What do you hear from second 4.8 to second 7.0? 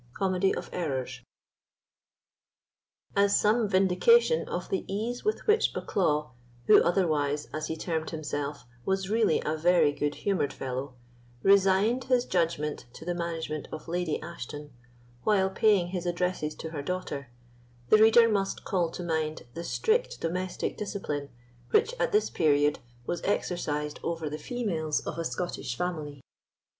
ease with which Bucklaw (who